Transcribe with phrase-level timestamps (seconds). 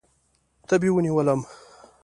[0.67, 1.41] تبې ونیولم.